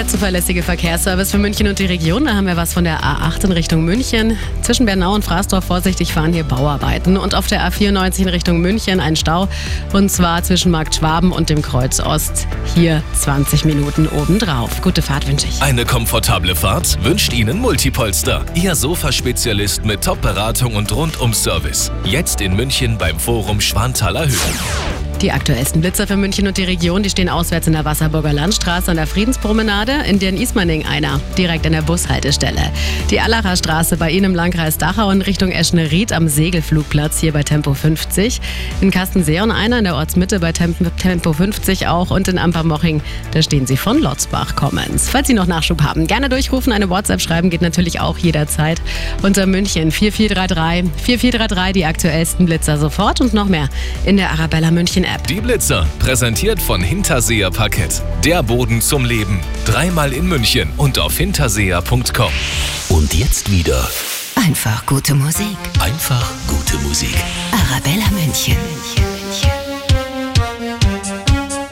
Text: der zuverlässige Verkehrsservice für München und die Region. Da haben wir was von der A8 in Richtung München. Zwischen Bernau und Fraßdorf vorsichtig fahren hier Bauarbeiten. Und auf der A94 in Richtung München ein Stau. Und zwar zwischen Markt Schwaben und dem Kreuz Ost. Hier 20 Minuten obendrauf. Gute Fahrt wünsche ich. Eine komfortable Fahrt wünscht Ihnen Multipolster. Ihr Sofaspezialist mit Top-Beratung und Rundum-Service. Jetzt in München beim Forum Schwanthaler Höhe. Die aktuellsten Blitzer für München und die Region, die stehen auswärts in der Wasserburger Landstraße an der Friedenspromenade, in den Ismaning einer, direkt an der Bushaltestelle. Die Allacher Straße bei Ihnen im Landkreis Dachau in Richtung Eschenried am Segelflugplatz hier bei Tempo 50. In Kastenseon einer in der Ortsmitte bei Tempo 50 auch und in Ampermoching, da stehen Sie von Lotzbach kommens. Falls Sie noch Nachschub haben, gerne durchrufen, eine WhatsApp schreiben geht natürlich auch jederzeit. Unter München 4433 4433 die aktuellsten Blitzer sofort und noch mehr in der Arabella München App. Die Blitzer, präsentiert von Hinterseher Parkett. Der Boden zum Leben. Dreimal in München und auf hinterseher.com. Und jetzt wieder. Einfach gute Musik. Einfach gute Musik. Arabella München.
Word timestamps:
der 0.00 0.08
zuverlässige 0.08 0.62
Verkehrsservice 0.62 1.30
für 1.30 1.36
München 1.36 1.66
und 1.68 1.78
die 1.78 1.84
Region. 1.84 2.24
Da 2.24 2.34
haben 2.34 2.46
wir 2.46 2.56
was 2.56 2.72
von 2.72 2.84
der 2.84 3.02
A8 3.02 3.44
in 3.44 3.52
Richtung 3.52 3.84
München. 3.84 4.38
Zwischen 4.62 4.86
Bernau 4.86 5.14
und 5.14 5.22
Fraßdorf 5.22 5.62
vorsichtig 5.62 6.14
fahren 6.14 6.32
hier 6.32 6.44
Bauarbeiten. 6.44 7.18
Und 7.18 7.34
auf 7.34 7.48
der 7.48 7.70
A94 7.70 8.20
in 8.20 8.28
Richtung 8.30 8.62
München 8.62 8.98
ein 8.98 9.14
Stau. 9.14 9.46
Und 9.92 10.10
zwar 10.10 10.42
zwischen 10.42 10.70
Markt 10.70 10.94
Schwaben 10.94 11.32
und 11.32 11.50
dem 11.50 11.60
Kreuz 11.60 12.00
Ost. 12.00 12.46
Hier 12.74 13.02
20 13.12 13.66
Minuten 13.66 14.08
obendrauf. 14.08 14.80
Gute 14.80 15.02
Fahrt 15.02 15.28
wünsche 15.28 15.46
ich. 15.46 15.60
Eine 15.60 15.84
komfortable 15.84 16.54
Fahrt 16.54 17.04
wünscht 17.04 17.34
Ihnen 17.34 17.58
Multipolster. 17.58 18.46
Ihr 18.54 18.74
Sofaspezialist 18.76 19.84
mit 19.84 20.02
Top-Beratung 20.02 20.76
und 20.76 20.90
Rundum-Service. 20.96 21.92
Jetzt 22.04 22.40
in 22.40 22.56
München 22.56 22.96
beim 22.96 23.20
Forum 23.20 23.60
Schwanthaler 23.60 24.26
Höhe. 24.26 24.89
Die 25.22 25.32
aktuellsten 25.32 25.82
Blitzer 25.82 26.06
für 26.06 26.16
München 26.16 26.48
und 26.48 26.56
die 26.56 26.64
Region, 26.64 27.02
die 27.02 27.10
stehen 27.10 27.28
auswärts 27.28 27.66
in 27.66 27.74
der 27.74 27.84
Wasserburger 27.84 28.32
Landstraße 28.32 28.90
an 28.90 28.96
der 28.96 29.06
Friedenspromenade, 29.06 29.92
in 30.08 30.18
den 30.18 30.34
Ismaning 30.38 30.86
einer, 30.86 31.20
direkt 31.36 31.66
an 31.66 31.72
der 31.72 31.82
Bushaltestelle. 31.82 32.72
Die 33.10 33.20
Allacher 33.20 33.54
Straße 33.54 33.98
bei 33.98 34.10
Ihnen 34.10 34.24
im 34.24 34.34
Landkreis 34.34 34.78
Dachau 34.78 35.10
in 35.10 35.20
Richtung 35.20 35.50
Eschenried 35.50 36.14
am 36.14 36.26
Segelflugplatz 36.26 37.20
hier 37.20 37.34
bei 37.34 37.42
Tempo 37.42 37.74
50. 37.74 38.40
In 38.80 38.90
Kastenseon 38.90 39.50
einer 39.50 39.76
in 39.76 39.84
der 39.84 39.96
Ortsmitte 39.96 40.40
bei 40.40 40.52
Tempo 40.52 41.34
50 41.34 41.86
auch 41.86 42.10
und 42.10 42.26
in 42.26 42.38
Ampermoching, 42.38 43.02
da 43.32 43.42
stehen 43.42 43.66
Sie 43.66 43.76
von 43.76 44.00
Lotzbach 44.00 44.56
kommens. 44.56 45.10
Falls 45.10 45.26
Sie 45.28 45.34
noch 45.34 45.46
Nachschub 45.46 45.82
haben, 45.82 46.06
gerne 46.06 46.30
durchrufen, 46.30 46.72
eine 46.72 46.88
WhatsApp 46.88 47.20
schreiben 47.20 47.50
geht 47.50 47.60
natürlich 47.60 48.00
auch 48.00 48.16
jederzeit. 48.16 48.80
Unter 49.20 49.44
München 49.44 49.90
4433 49.90 50.90
4433 51.04 51.74
die 51.74 51.84
aktuellsten 51.84 52.46
Blitzer 52.46 52.78
sofort 52.78 53.20
und 53.20 53.34
noch 53.34 53.48
mehr 53.48 53.68
in 54.06 54.16
der 54.16 54.30
Arabella 54.30 54.70
München 54.70 55.04
App. 55.14 55.26
Die 55.26 55.40
Blitzer, 55.40 55.86
präsentiert 55.98 56.60
von 56.60 56.80
Hinterseher 56.80 57.50
Parkett. 57.50 58.02
Der 58.24 58.42
Boden 58.42 58.80
zum 58.80 59.04
Leben. 59.04 59.40
Dreimal 59.64 60.12
in 60.12 60.26
München 60.26 60.70
und 60.76 60.98
auf 60.98 61.16
hinterseher.com. 61.16 62.32
Und 62.88 63.14
jetzt 63.14 63.50
wieder. 63.50 63.88
Einfach 64.36 64.86
gute 64.86 65.14
Musik. 65.14 65.56
Einfach 65.80 66.32
gute 66.46 66.76
Musik. 66.78 67.14
Arabella 67.52 68.08
München. 68.10 68.56